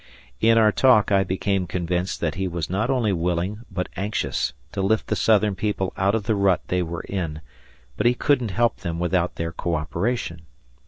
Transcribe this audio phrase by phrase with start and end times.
[0.39, 4.81] In our talk I became convinced that he was not only willing but anxious to
[4.81, 7.39] lift the Southern people out of the rut they were in,
[7.97, 10.39] but he couldn't help them without their coöperation.